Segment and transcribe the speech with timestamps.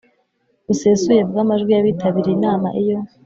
[0.67, 2.97] busesuye bw amajwi y abitabiriye inama Iyo